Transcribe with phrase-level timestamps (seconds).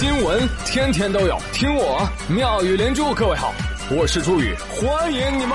[0.00, 3.12] 新闻天天都有，听我妙语连珠。
[3.12, 3.52] 各位好，
[3.90, 5.54] 我是朱宇，欢迎你们！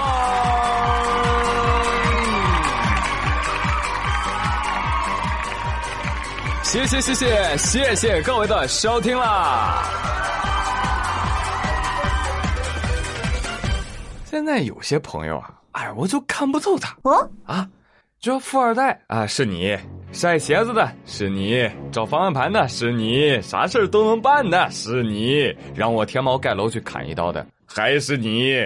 [6.62, 9.84] 谢谢谢谢谢谢各位的收听啦！
[14.26, 17.68] 现在有些朋友啊，哎，我就看不透他哦啊，
[18.20, 19.76] 这富二代啊，是你。
[20.16, 28.66] 晒鞋子的是你，找方向盘的是你，啥事儿都能办的是你，让我天猫盖楼去砍一刀的还是你，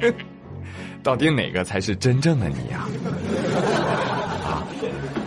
[1.02, 2.84] 到底哪个才是真正的你呀？
[4.44, 4.62] 啊，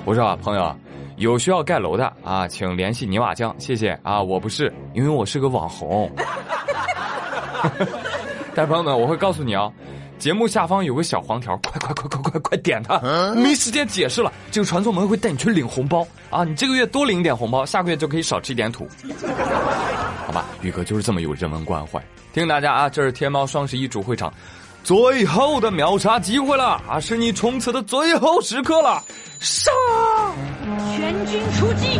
[0.05, 0.75] 我说啊，朋友，
[1.15, 6.11] 有需要盖楼的啊，请联系泥瓦匠，谢谢啊，我不是，因为我是个网红。
[8.53, 9.71] 但朋友们，我会告诉你啊。
[10.19, 12.99] 节目下方有个小黄条，快快快快快快点它！
[13.35, 14.31] 没时间解释了。
[14.51, 16.43] 这个传送门会带你去领红包啊！
[16.43, 18.87] 你这个月多领一点红包，下个月就可以少吃一点土。
[20.25, 21.99] 好吧，宇哥就是这么有人文关怀。
[22.33, 24.33] 提醒大家啊，这是天猫双十一主会场
[24.83, 29.03] 最后的秒杀机会了啊，是你冲刺的最后时刻了，
[29.39, 29.71] 杀！
[30.95, 31.99] 全军出击！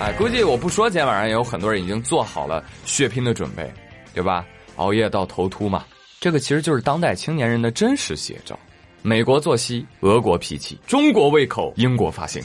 [0.00, 3.70] 哎，估计我不说，今天晚上也有很多人已经做好了血拼的准备，
[4.14, 4.46] 对吧？
[4.76, 5.84] 熬夜到头秃嘛，
[6.18, 8.58] 这个其实就是当代青年人的真实写照。
[9.02, 12.42] 美国作息，俄国脾气，中国胃口，英国发型。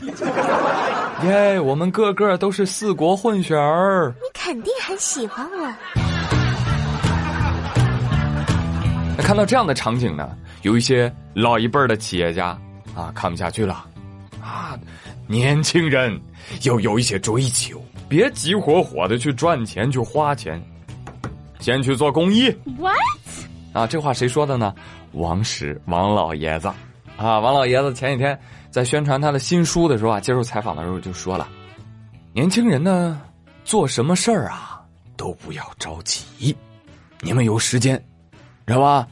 [1.23, 4.14] 耶，我们个个都是四国混血儿。
[4.16, 5.73] 你肯定很喜欢我。
[9.17, 12.47] 那看到这样的场景呢，有一些老一辈的企业家
[12.94, 13.86] 啊，看不下去了，
[14.44, 14.78] 啊。
[15.28, 16.20] 年轻人
[16.64, 20.62] 要有一些追求，别急火火的去赚钱去花钱，
[21.59, 22.50] 先去做公益。
[22.78, 22.95] What？
[23.73, 24.73] 啊，这话谁说的呢？
[25.14, 26.68] 王石，王老爷子。
[27.18, 28.38] 啊，王老爷子前几天
[28.70, 31.48] 在宣传他的新书的时候啊，接受采访的时候就说了：
[32.34, 33.20] 年轻人呢，
[33.64, 34.81] 做什么事儿啊，
[35.18, 36.56] 都不要着急，
[37.22, 37.96] 你们有时间，
[38.68, 39.08] 知道吧？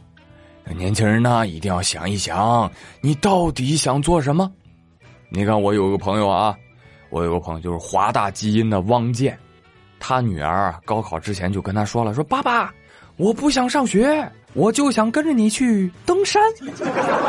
[0.75, 2.71] 年轻人呢，一定要想一想，
[3.01, 4.51] 你到底想做什么。
[5.35, 6.55] 你看，我有个朋友啊，
[7.09, 9.35] 我有个朋友就是华大基因的汪建，
[9.99, 12.71] 他女儿高考之前就跟他说了，说爸爸，
[13.17, 16.39] 我不想上学，我就想跟着你去登山。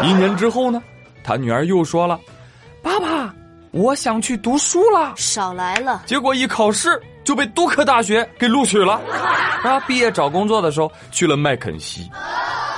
[0.02, 0.82] 一年之后呢，
[1.24, 2.20] 他女儿又说了，
[2.82, 3.34] 爸爸，
[3.70, 5.14] 我想去读书了。
[5.16, 6.02] 少来了。
[6.04, 9.00] 结果一考试就被杜克大学给录取了，
[9.64, 12.06] 啊，毕业找工作的时候去了麦肯锡。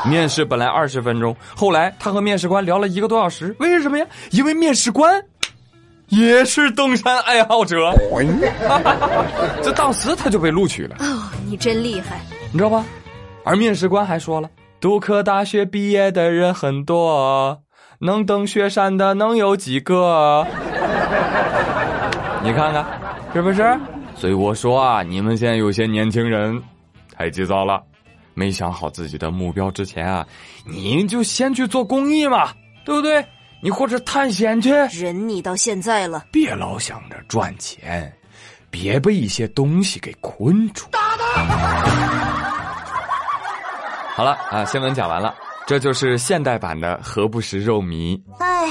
[0.09, 3.55] 面试本来二十分钟，后来他和面试官聊了一个多小时。
[3.59, 4.07] 为什么呀？
[4.31, 5.23] 因为面试官
[6.09, 7.93] 也是登山爱好者。
[9.63, 10.97] 这当时他就被录取了。
[11.01, 12.21] 哦，你真厉害，
[12.53, 12.85] 你知道吧？
[13.45, 14.49] 而面试官还说了，
[14.81, 17.61] 杜克大学毕业的人很多，
[18.01, 20.47] 能登雪山的能有几个？
[22.43, 22.85] 你看看，
[23.33, 23.77] 是不是？
[24.15, 26.63] 所以我说啊，你们现在有些年轻人
[27.17, 27.83] 太急躁了。
[28.37, 30.27] 没想好自己的目标之前啊，
[30.67, 32.53] 你就先去做公益嘛，
[32.85, 33.27] 对不对？
[33.63, 34.71] 你或者探险去。
[34.93, 38.15] 忍你到现在了，别老想着赚钱，
[38.71, 40.85] 别被一些东西给困住。
[44.15, 45.35] 好了啊，新闻讲完了，
[45.67, 48.21] 这就是现代版的何不食肉糜。
[48.39, 48.69] 哎，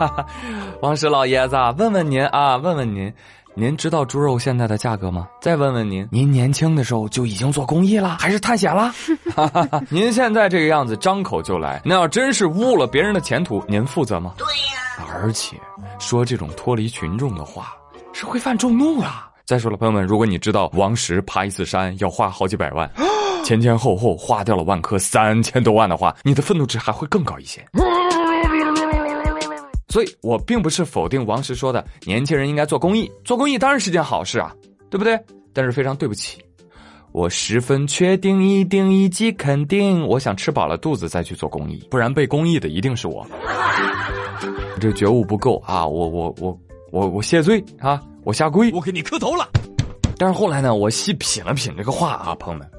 [0.80, 3.12] 王石老爷子，问问您啊，问问您。
[3.58, 5.26] 您知道猪肉现在的价格吗？
[5.40, 8.92] 再问问您，您年轻的时候就已经做公益了，还是探险了？
[9.88, 14.34] 您现在这个样子，张口就来，那要真是误了别人的前途，您负责吗？
[14.36, 15.06] 对呀。
[15.14, 15.56] 而且
[15.98, 17.74] 说这种脱离群众的话，
[18.12, 19.08] 是会犯众怒的。
[19.46, 22.90] 再说了，朋友们，如果你知道王石爬一次山要花好几百万，
[23.42, 27.66] 前前后后花掉了万科三千多万的话，你的愤怒值还会更高一些。
[29.96, 34.54] 所以我并不是否定王石说的，年轻人应该做公益，做公益当然是件好事啊，
[34.90, 35.18] 对不对？
[35.54, 36.38] 但是非常对不起，
[37.12, 43.26] 我十分确定、一定、以及肯定，我想吃饱了肚子再去做公益，不然被公益的一定是我。
[44.78, 45.86] 这觉悟不够啊！
[45.86, 46.60] 我我我
[46.92, 47.98] 我我谢罪啊！
[48.22, 49.48] 我下跪，我给你磕头了。
[50.18, 52.70] 但是后来呢，我细品了品这个话啊，朋友们，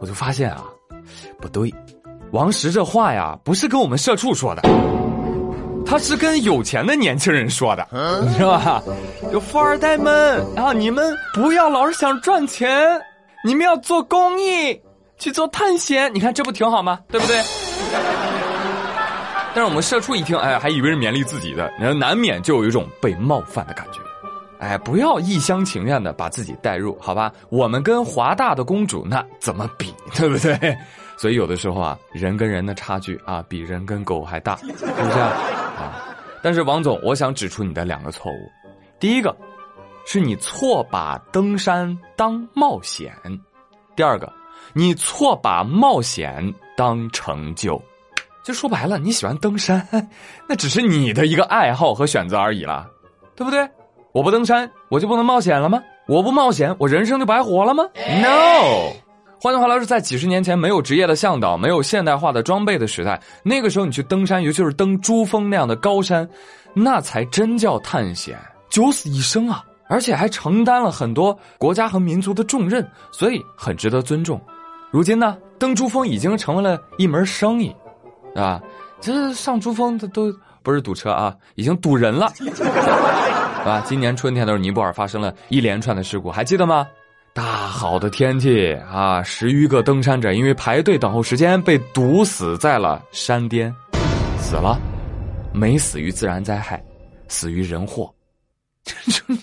[0.00, 0.64] 我就发现啊，
[1.40, 1.72] 不对，
[2.32, 4.62] 王石这话呀，不是跟我们社畜说的。
[5.86, 7.86] 他是跟有钱的年轻人说的，
[8.36, 8.82] 是吧？
[9.32, 13.00] 有富二代们，然后你们不要老是想赚钱，
[13.44, 14.80] 你们要做公益，
[15.18, 16.12] 去做探险。
[16.14, 16.98] 你看这不挺好吗？
[17.08, 17.40] 对不对？
[19.54, 24.00] 但是我们社畜一听，哎，还以为是勉励自己的，然后难免就有一种被冒犯的感觉。
[24.58, 27.30] 哎，不要一厢情愿的把自己带入，好吧？
[27.50, 30.76] 我们跟华大的公主那怎么比，对不对？
[31.16, 35.18] 所以有的时候啊，人跟人的差距啊，比人跟狗还大，是不是？
[35.18, 38.52] 啊，但是王总，我想指出你的两个错误。
[38.98, 39.34] 第一个，
[40.06, 43.10] 是你错把登山当冒险；
[43.96, 44.32] 第二个，
[44.72, 47.80] 你错把冒险当成就。
[48.42, 49.86] 就说白了，你喜欢登山，
[50.48, 52.86] 那只是你的一个爱好和选择而已啦，
[53.34, 53.66] 对不对？
[54.12, 55.82] 我不登山，我就不能冒险了吗？
[56.06, 59.03] 我不冒险，我人生就白活了吗？No。
[59.44, 66.26] 换句话来说，在几十年前没有职业的向导、没有现代化的装备的时代，那个时候你去登山，尤其是登珠峰那样的高山，
[66.72, 68.38] 那才真叫探险，
[68.70, 69.62] 九死一生啊！
[69.86, 74.40] 而且还承担了很多国家和民族的重任，所以很值得尊重。
[74.90, 77.70] 如今呢，登珠峰已经成为了一门生意。
[78.34, 78.58] 啊，
[78.98, 82.32] 这上珠峰的都不是堵车啊，已经堵人了，
[83.62, 86.86] 啊，今年春天的时候，尼泊尔发生了一连串的事故，还记得吗？
[87.34, 93.74] 大好的天气啊，十余个登山者因为排队等候时间被堵死在了山巅，
[94.38, 94.78] 死了，
[95.52, 96.80] 没死于自然灾害，
[97.26, 98.14] 死于人祸。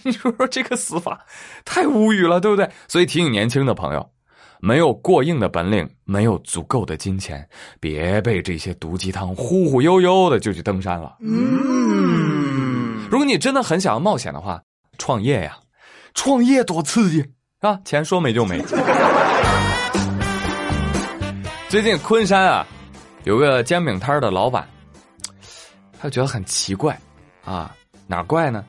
[0.06, 1.20] 你 说说这个死法，
[1.66, 2.70] 太无语了，对不对？
[2.88, 4.10] 所以提醒年轻的朋友。
[4.62, 7.46] 没有过硬的本领，没有足够的金钱，
[7.82, 11.18] 别被这些毒鸡汤忽忽悠悠的就去登山了。
[11.20, 14.62] 嗯，如果你真的很想要冒险的话，
[14.98, 15.58] 创业呀，
[16.14, 17.26] 创业多刺激
[17.62, 17.80] 啊！
[17.86, 18.60] 钱说没就没。
[21.70, 22.66] 最近昆山啊，
[23.24, 24.68] 有个煎饼摊的老板，
[26.00, 27.00] 他觉得很奇怪
[27.46, 27.76] 啊，
[28.08, 28.66] 哪怪呢？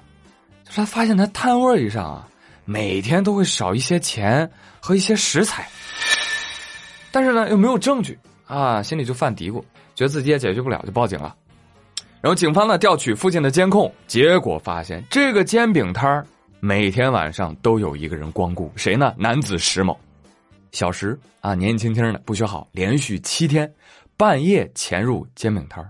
[0.62, 2.29] 就是他发现他摊位上啊，
[2.67, 4.49] 每天都会少一些钱
[4.79, 5.67] 和一些食材。
[7.11, 9.62] 但是呢，又没有证据啊，心里就犯嘀咕，
[9.95, 11.35] 觉得自己也解决不了，就报警了。
[12.21, 16.27] 然后警方呢调取附近的监控，结果发现这个煎饼摊儿
[16.64, 19.12] 每天晚上都有一个人光顾，谁呢？
[19.19, 19.99] 男子石某，
[20.70, 23.69] 小石啊，年轻轻的，不学好，连续七天
[24.17, 25.85] 半夜潜入煎饼摊。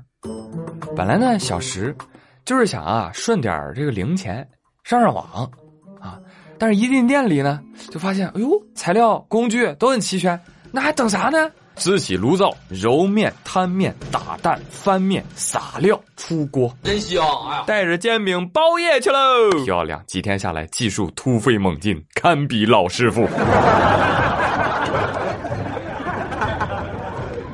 [0.97, 1.95] 本来呢，小石
[2.47, 4.49] 就是想啊顺点这个零钱
[4.83, 5.47] 上上网
[6.01, 6.19] 啊，
[6.57, 10.41] 但是一进店里呢，就发现哎呦，材料工具都很齐全。
[10.71, 11.51] 那还等啥呢？
[11.75, 17.25] 支起炉灶，揉面、摊面、打蛋、翻面、撒料，出锅，真香！
[17.49, 19.51] 哎呀，带着煎饼包夜去喽！
[19.65, 23.27] 漂亮，几天下来，技术突飞猛进，堪比老师傅。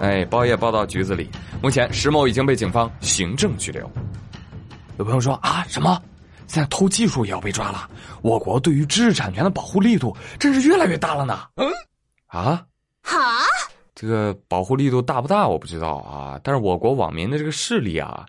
[0.00, 1.28] 哎，包夜包到局子里。
[1.62, 3.90] 目前，石某已经被警方行政拘留。
[4.98, 6.00] 有朋友说啊，什么？
[6.46, 7.88] 现在偷技术也要被抓了？
[8.22, 11.40] 我国对于知识产权的保护力度真是越来越大了呢。
[11.56, 11.68] 嗯，
[12.26, 12.64] 啊？
[13.02, 13.16] 哈，
[14.00, 18.24] 这个保护力度大不大我不知道啊，但是我国网民的这个视力啊，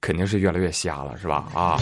[0.00, 1.44] 肯定是越来越瞎了，是吧？
[1.52, 1.76] 啊，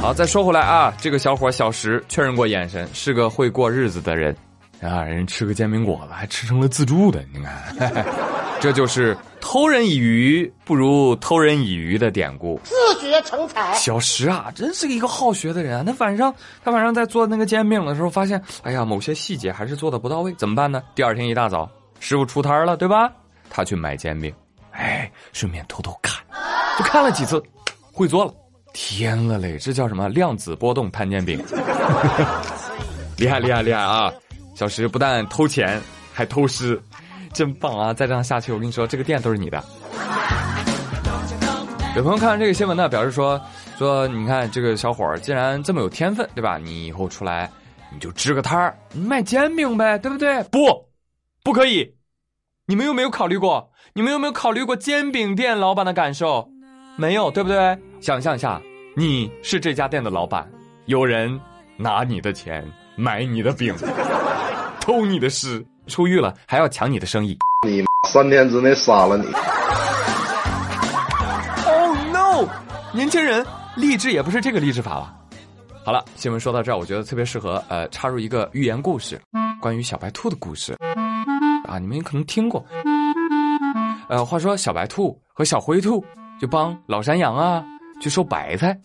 [0.00, 4.34] 好，再说回来啊，这个小伙小石确认过眼神，是个会过日子的人
[4.80, 8.02] 啊，人吃个煎饼果子还吃成了自助的，你看。
[8.60, 12.58] 这就是偷人以鱼不如偷人以渔的典故。
[12.64, 12.74] 自
[13.10, 15.82] 学成才，小石啊，真是一个好学的人啊。
[15.84, 16.34] 那晚上，
[16.64, 20.82] 他晚上在做那个煎饼的时候，发现，哎呀，某些细节还是做的不到位，怎么办呢？
[20.94, 21.68] 第二天一大早，
[22.00, 23.12] 师傅出摊了，对吧？
[23.50, 24.34] 他去买煎饼，
[24.72, 26.24] 哎，顺便偷偷看，
[26.78, 27.42] 就看了几次，
[27.92, 28.32] 会做了。
[28.72, 30.08] 天了嘞，这叫什么？
[30.08, 31.38] 量子波动摊煎饼，
[33.16, 34.12] 厉害厉害厉害啊！
[34.56, 35.80] 小石不但偷钱，
[36.12, 36.80] 还偷师。
[37.32, 37.92] 真棒啊！
[37.92, 39.60] 再这样下去，我跟你说，这个店都是你的。
[41.96, 43.40] 有朋友看完这个新闻呢，表示说
[43.78, 46.58] 说，你看这个小伙儿既然这么有天分，对吧？
[46.58, 47.48] 你以后出来
[47.92, 50.42] 你就支个摊儿，卖煎饼呗，对不对？
[50.44, 50.58] 不，
[51.44, 51.94] 不可以。
[52.66, 53.70] 你们有没有考虑过？
[53.92, 56.48] 你们有没有考虑过煎饼店老板的感受？
[56.96, 57.78] 没有，对不对？
[58.00, 58.60] 想象一下，
[58.96, 60.50] 你是这家店的老板，
[60.86, 61.40] 有人
[61.76, 63.72] 拿你的钱买你的饼，
[64.80, 65.64] 偷你的诗。
[65.86, 67.38] 出狱了还要抢你的生意，
[67.68, 69.26] 你三天之内杀了你
[72.94, 75.12] 年轻人励志也不是这个励志法了。
[75.84, 79.20] 好了，新闻说到这儿，我觉得特别适合呃插入一个寓言故事，
[79.60, 80.76] 关于小白兔的故事
[81.66, 82.64] 啊，你们可能听过。
[84.08, 86.04] 呃，话说小白兔和小灰兔
[86.40, 87.64] 就帮老山羊啊
[88.00, 88.78] 去收白菜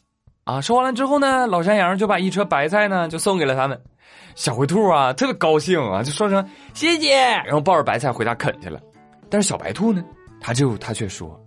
[0.44, 3.80] 啊，收完了之后呢，老山羊就把一车白菜呢就送给了他们。
[4.34, 8.80] 小灰兔啊，特别高兴啊，就说声谢谢，然后抱着白菜回家啃去了。
[9.30, 10.04] 但是小白兔呢，
[10.42, 11.40] 他就他却说：“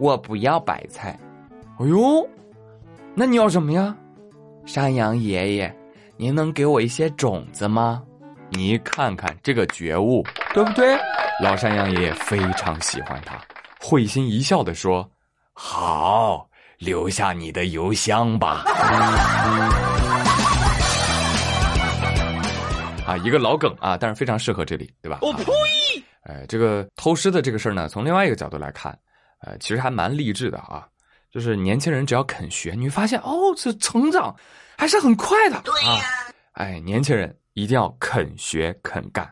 [0.00, 1.16] 我不要白菜。”
[1.78, 2.26] 哎呦，
[3.14, 3.94] 那你要什么呀？
[4.64, 5.76] 山羊爷爷，
[6.16, 8.02] 您能给我一些种子吗？
[8.48, 10.96] 你看看这个觉悟，对不对？
[11.42, 13.38] 老山羊爷爷非常喜欢他，
[13.78, 15.06] 会心一笑的说
[15.52, 18.62] ：“好，留下你的邮箱吧。
[23.06, 25.18] ”啊，一个老梗啊，但是非常适合这里，对吧？
[25.20, 25.44] 我呸！
[26.22, 28.98] 哎，这个偷师的这个事儿呢，从另外一个角度来看，
[29.42, 30.88] 呃，其实还蛮励志的啊。
[31.36, 34.34] 就是年轻人只要肯学，你会发现哦，这成长
[34.74, 35.60] 还是很快的。
[35.66, 36.02] 对呀、
[36.52, 39.30] 哎，年轻人一定要肯学肯干。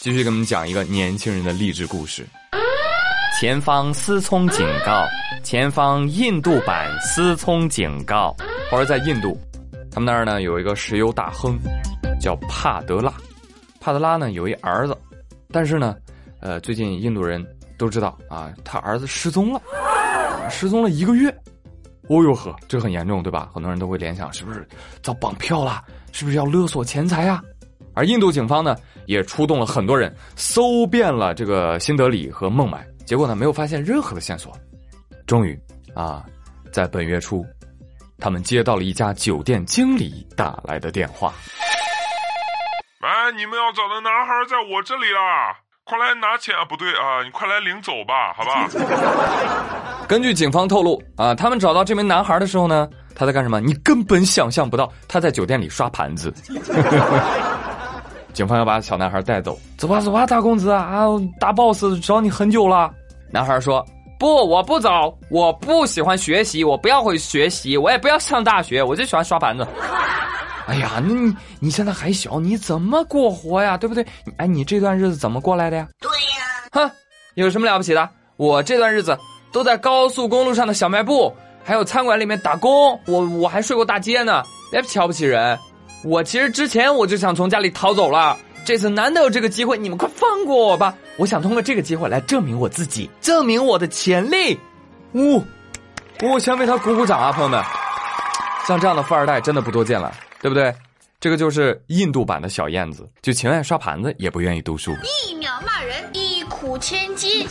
[0.00, 2.26] 继续给我们讲一个年轻人的励志故事。
[3.38, 5.06] 前方思聪警告，
[5.44, 8.34] 前方印度版思聪警告。
[8.68, 9.40] 或者在印度，
[9.92, 11.56] 他们那儿呢有一个石油大亨，
[12.20, 13.14] 叫帕德拉。
[13.80, 14.98] 帕德拉呢有一儿子，
[15.52, 15.96] 但是呢，
[16.40, 17.46] 呃，最近印度人
[17.78, 19.62] 都知道啊，他儿子失踪了，
[20.48, 21.30] 失踪了一个月。
[22.08, 23.50] 哦呦呵，这很严重，对吧？
[23.52, 24.66] 很多人都会联想，是不是
[25.02, 25.84] 遭绑票了？
[26.10, 27.42] 是不是要勒索钱财啊？
[27.94, 28.74] 而印度警方呢，
[29.06, 34.56] 也出动了很多人，搜遍了这个新德里和孟买，结果呢，没有发现任何的线索。
[35.26, 35.58] 终于
[35.94, 36.24] 啊，
[36.72, 37.44] 在本月初，
[38.18, 41.34] 他们接到了一家酒店经理打来的电话。
[43.00, 45.58] 哎，你们要找的男孩在我这里啦！
[45.84, 46.64] 快来拿钱啊！
[46.64, 48.66] 不对啊，你快来领走吧，好吧？
[50.08, 53.60] 根据警方透露啊，他们找到这名男孩的时候呢，他在干什么？
[53.60, 56.32] 你根本想象不到，他在酒店里刷盘子。
[58.32, 61.04] 警方要把小男孩带走，走吧走吧，大公子啊，
[61.38, 62.90] 大 boss 找你很久了。
[63.30, 63.84] 男孩说
[64.18, 64.90] ：“不，我不走，
[65.28, 69.66] 我不喜欢学习，我不要会学习，我也不要上大学，我就喜欢刷盘子。”
[70.66, 73.76] 哎呀，那你你现在还小，你怎么过活呀？
[73.76, 74.06] 对不对？
[74.38, 75.86] 哎，你这段日子怎么过来的呀？
[76.00, 76.46] 对呀。
[76.72, 76.90] 哼，
[77.34, 78.08] 有什么了不起的？
[78.36, 79.18] 我这段日子
[79.52, 82.98] 都在高速公路上的小卖部，还有餐馆里面打工。
[83.06, 85.58] 我我还睡过大街呢，别瞧不起人。
[86.04, 90.94] 我其实之前我就想从家里逃走了，这次难得有这个机会，你们快放过我吧！
[91.16, 94.58] 我想通过这个机会来证明我自己，证明我的潜力。
[95.14, 95.42] 呜、
[96.22, 97.62] 我先为他鼓鼓掌啊，朋友们！
[98.66, 100.14] 像这样的富二代真的不多见了。
[100.40, 100.72] 对不对？
[101.18, 104.94] 这个就是印度版的小燕子，就情愿刷盘子，也不愿意读书。
[105.26, 107.44] 一秒骂人，一苦千金。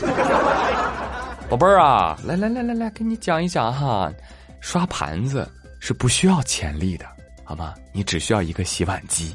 [1.49, 4.11] 宝贝儿啊，来来来来来，给你讲一讲哈，
[4.59, 5.49] 刷盘子
[5.79, 7.05] 是不需要潜力的，
[7.45, 7.73] 好吗？
[7.93, 9.33] 你只需要一个洗碗机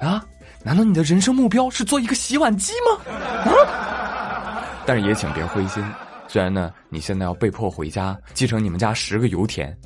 [0.00, 0.24] 啊！
[0.64, 3.12] 难道你的人生目标是做一个洗碗机吗？
[3.48, 4.64] 啊！
[4.84, 5.84] 但是也请别灰心，
[6.26, 9.76] 虽然呢，你现在要被迫回家继承你们家十个油田。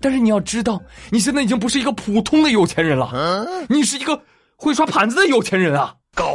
[0.00, 4.20] 但是你要知道，你现在已经不是一个普通的有钱人了，你是一个
[4.56, 5.94] 会刷盘子的有钱人啊！
[6.16, 6.34] 高，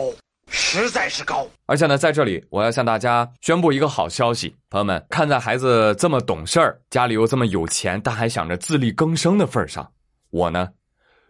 [0.50, 1.48] 实在是高。
[1.66, 9.92] 而且呢，在这里我要向大家宣布一个好消息，朋友们，看在孩子这么懂事儿，家里又这么有钱，但还想着自力更生的份上，
[10.30, 10.70] 我呢，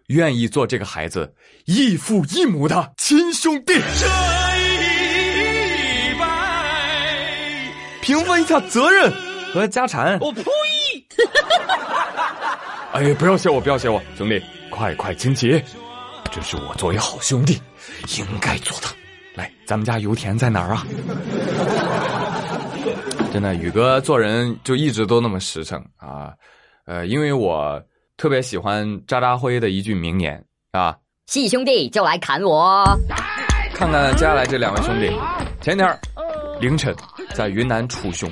[0.08, 1.34] 愿意做这个孩子
[1.66, 3.74] 异父异母的亲兄弟。
[3.74, 4.06] 这
[4.58, 7.72] 一拜，
[8.02, 9.12] 平分一下责任
[9.54, 10.20] 和家产。
[10.20, 10.44] 我呸！
[12.94, 15.64] 哎呀，不要谢我，不要谢我，兄弟，快快请起，
[16.32, 17.60] 这是我作为好兄弟
[18.18, 18.88] 应该做的。
[19.68, 20.88] 来，咱们家油田在哪儿啊？
[23.34, 26.32] 真的，宇哥做人就一直都那么实诚啊。
[26.86, 27.82] 呃，因为我
[28.16, 30.96] 特别喜欢渣渣辉的一句名言啊，
[31.26, 32.86] 细兄弟就来砍我。
[33.76, 35.12] 看看接下来这两位兄弟，
[35.62, 36.00] 前天
[36.60, 36.96] 凌晨
[37.36, 38.32] 在云南楚雄，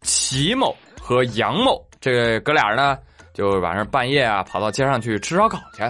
[0.00, 2.98] 齐某和杨某这哥俩呢。
[3.32, 5.84] 就晚上半夜啊，跑到街上去吃烧烤去，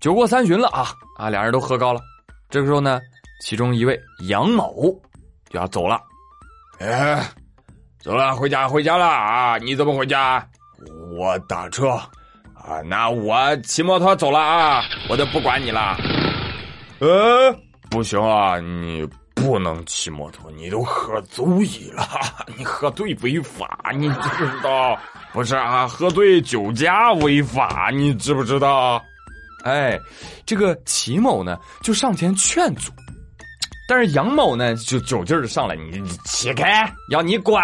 [0.00, 2.00] 酒过三巡了啊啊，俩人都喝高了。
[2.50, 3.00] 这个时候呢，
[3.40, 4.92] 其中一位杨某
[5.48, 6.00] 就要走了，
[6.80, 7.24] 哎，
[8.00, 9.58] 走了，回家回家了啊！
[9.58, 10.46] 你怎么回家？
[11.16, 11.88] 我打车
[12.54, 15.96] 啊，那我骑摩托走了啊，我就不管你了。
[16.98, 17.54] 呃，
[17.90, 21.44] 不行啊，你不能骑摩托，你都喝醉
[21.92, 22.06] 了，
[22.58, 24.98] 你喝醉违法，你知不知道？
[25.32, 29.02] 不是啊，喝醉酒驾违法，你知不知道？
[29.64, 29.98] 哎，
[30.46, 32.92] 这个齐某呢就上前劝阻，
[33.88, 37.62] 但是杨某呢就酒劲儿上来，你起开，要你管！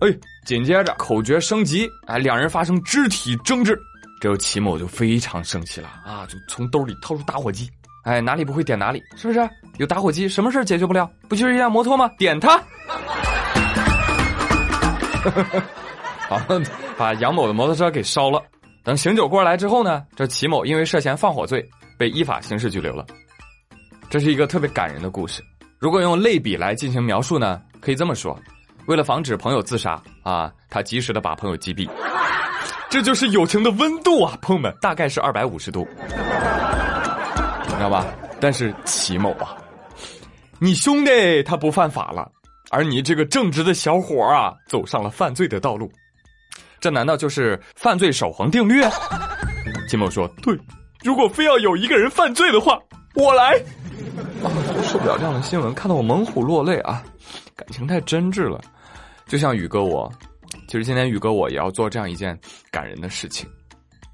[0.00, 0.08] 哎，
[0.44, 3.80] 紧接着口诀升级，哎，两人发生肢体争执，
[4.20, 7.70] 这时齐某就非常生气了啊，就从兜里掏出打火机，
[8.02, 9.48] 哎，哪里不会点哪里，是不是？
[9.78, 11.08] 有打火机，什么事解决不了？
[11.28, 12.10] 不就是一辆摩托吗？
[12.18, 12.60] 点它！
[16.28, 16.40] 好，
[16.98, 18.42] 把杨某的摩托车给烧了。
[18.82, 21.64] 等醒酒过来之后呢，这齐某因为涉嫌放火罪
[21.96, 23.06] 被依法刑事拘留了。
[24.10, 25.40] 这是一个特别感人的故事。
[25.82, 28.38] 如果用类比来进行描述呢，可以这么说：
[28.86, 31.90] 为了防止朋友自杀啊，他及时的把朋友击毙。
[32.88, 35.84] 这就是友情的温度啊，朋友们，大概是二百五十度，
[37.66, 38.06] 知道吧？
[38.40, 39.56] 但是齐某啊，
[40.60, 42.30] 你兄弟他不犯法了，
[42.70, 45.90] 而你这个正直的小伙啊，走上了犯罪的道路。
[46.78, 48.84] 这难道就是犯罪守恒定律？
[49.88, 50.56] 金某说：“对，
[51.02, 52.78] 如果非要有一个人犯罪的话，
[53.16, 53.60] 我来。”
[54.82, 57.02] 受不了这样的新闻，看得我猛虎落泪啊！
[57.54, 58.60] 感情太真挚了。
[59.26, 60.10] 就像宇哥我，
[60.66, 62.38] 其实今天宇哥我也要做这样一件
[62.70, 63.48] 感人的事情，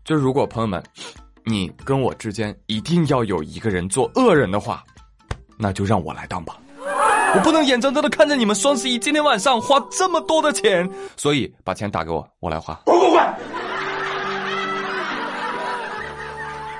[0.05, 0.83] 就是如果朋友们，
[1.45, 4.85] 你跟我之间一定要有一个人做恶人的话，
[5.57, 6.57] 那就让我来当吧。
[7.35, 12.75] 我不能眼睁睁的看着你们双十一今天晚上花这么多的钱，所以把钱打给我，我来花。
[12.85, 13.35] 滚滚滚！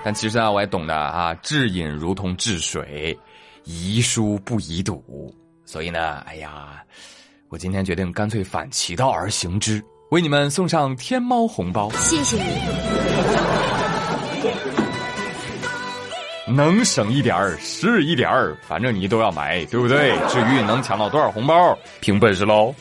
[0.05, 3.19] 但其实啊，我也懂得啊，智饮如同治水，
[3.71, 5.35] 宜疏不宜堵。
[5.67, 6.83] 所以呢，哎呀，
[7.51, 11.91] 我今天决定干脆反其道而行之，为你们送上天猫红包。
[11.99, 12.43] 谢谢你，
[16.51, 20.17] 能省一点儿是一点儿，反正你都要买，对不对？
[20.29, 22.75] 至于能抢到多少红包，凭本事喽。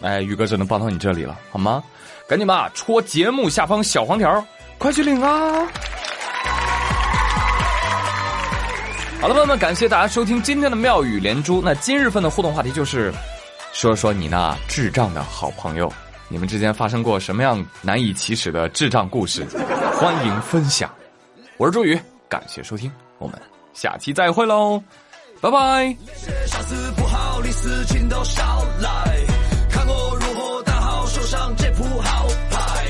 [0.00, 1.84] 哎，宇哥只能帮到你这里了，好吗？
[2.28, 4.44] 赶紧吧，戳节目下方小黄条，
[4.78, 5.68] 快去领啊！
[9.22, 11.62] 好了，朋友们，感谢大家收听今天的妙语连珠。
[11.62, 13.14] 那今日份的互动话题就是，
[13.72, 15.88] 说说你那智障的好朋友，
[16.26, 19.46] 你们之间发生过什么样难以启齿的智障故事？
[19.94, 20.92] 欢迎分享。
[21.56, 21.96] 我是周宇，
[22.28, 23.40] 感谢收听，我们
[23.72, 24.82] 下期再会喽，
[25.40, 25.96] 拜拜。
[29.70, 32.86] 看我如何打好手上这副好牌，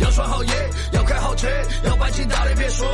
[0.00, 0.52] 要穿好鞋，
[0.92, 1.48] 要开好车，
[1.84, 2.86] 要摆起大脸别说。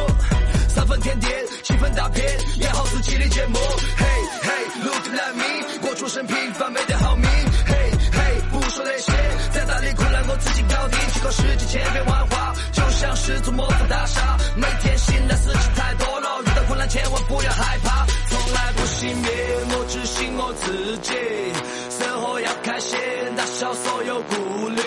[0.96, 1.30] 三分甜点，
[1.62, 2.24] 七分大片，
[2.58, 3.58] 演好自己的节目。
[3.98, 4.06] 嘿
[4.40, 4.50] 嘿
[4.82, 7.28] ，Look at me，我出身平凡，没得好命。
[7.66, 9.12] 嘿嘿，不说那些，
[9.52, 10.98] 再大的困难我自己搞定。
[11.12, 14.38] 去考世界千变万化，就像是座魔法大厦。
[14.56, 19.30] 每天醒来事情太多了，遇到困难千万不要害怕，从来不熄灭，
[19.68, 21.12] 我只信我自己。
[21.90, 22.98] 生活要开心，
[23.36, 24.80] 打消所有顾虑，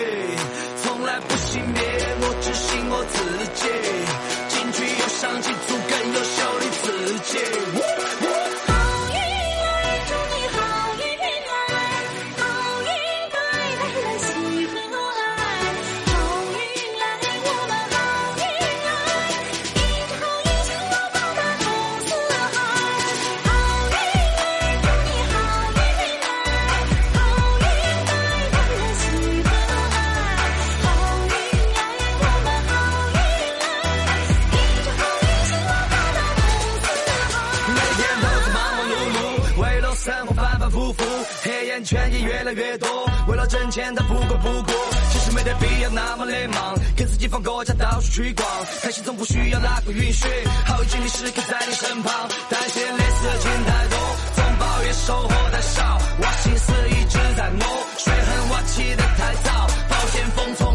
[43.70, 44.74] 钱，他不过不过，
[45.12, 48.46] 其实没得必要那么的忙，给自己放个假，到处去逛，
[48.82, 50.26] 开心总不需要哪个允许，
[50.66, 52.28] 好运气你时刻在你身旁。
[52.50, 53.98] 担心的事情太多，
[54.34, 57.64] 总抱怨收获太少，我心思一直在摸，
[57.96, 60.69] 水很我起得太早，暴险风从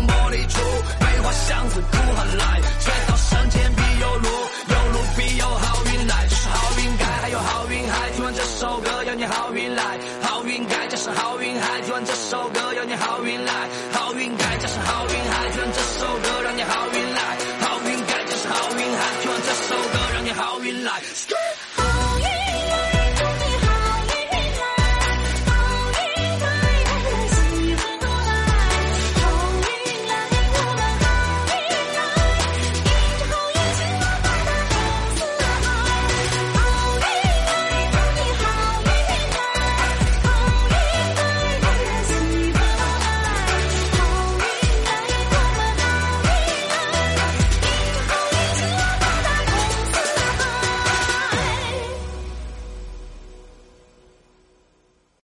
[12.98, 13.54] 好运来，
[13.94, 21.02] 好运该这是好运还，就让这首歌让你好运来，好运该这是好运还，就让这首歌让你好运来。
[21.14, 21.55] Stay